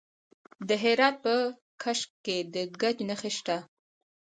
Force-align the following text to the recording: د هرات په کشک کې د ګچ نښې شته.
د 0.67 0.69
هرات 0.83 1.15
په 1.25 1.33
کشک 1.81 2.09
کې 2.25 2.37
د 2.53 2.55
ګچ 2.81 2.97
نښې 3.09 3.31
شته. 3.37 3.57